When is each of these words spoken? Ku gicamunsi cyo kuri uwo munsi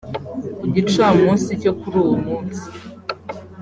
Ku 0.59 0.65
gicamunsi 0.75 1.49
cyo 1.61 1.71
kuri 1.79 1.95
uwo 2.03 2.15
munsi 2.25 2.65